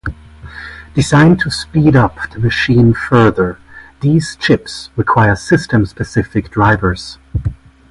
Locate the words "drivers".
6.49-7.19